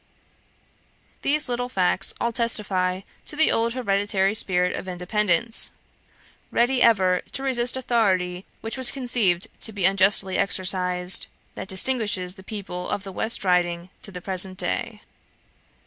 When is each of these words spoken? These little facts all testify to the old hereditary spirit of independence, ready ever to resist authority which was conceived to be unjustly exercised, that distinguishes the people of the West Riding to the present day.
These 1.21 1.47
little 1.47 1.69
facts 1.69 2.11
all 2.19 2.31
testify 2.31 3.01
to 3.27 3.35
the 3.35 3.51
old 3.51 3.73
hereditary 3.73 4.33
spirit 4.33 4.75
of 4.75 4.87
independence, 4.87 5.69
ready 6.49 6.81
ever 6.81 7.21
to 7.33 7.43
resist 7.43 7.77
authority 7.77 8.43
which 8.61 8.77
was 8.77 8.89
conceived 8.89 9.47
to 9.59 9.71
be 9.71 9.85
unjustly 9.85 10.39
exercised, 10.39 11.27
that 11.53 11.67
distinguishes 11.67 12.33
the 12.33 12.41
people 12.41 12.89
of 12.89 13.03
the 13.03 13.11
West 13.11 13.43
Riding 13.43 13.89
to 14.01 14.09
the 14.11 14.21
present 14.21 14.57
day. 14.57 15.01